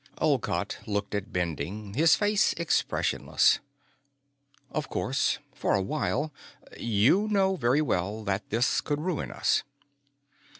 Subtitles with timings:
[0.17, 3.59] Olcott looked at Bending, his face expressionless.
[4.71, 5.37] "Of course.
[5.53, 6.33] For a while.
[6.75, 9.61] You know very well that this could ruin us."